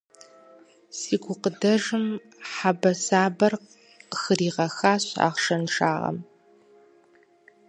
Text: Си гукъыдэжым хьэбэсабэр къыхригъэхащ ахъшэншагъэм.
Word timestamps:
Си 0.97 1.15
гукъыдэжым 1.23 2.05
хьэбэсабэр 2.51 3.53
къыхригъэхащ 4.11 5.05
ахъшэншагъэм. 5.27 6.17